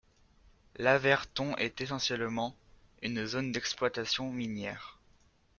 Laverton 0.77 1.55
est 1.57 1.79
essentiellement 1.79 2.55
une 3.03 3.23
zone 3.27 3.51
d'exploitation 3.51 4.31
minière. 4.31 4.99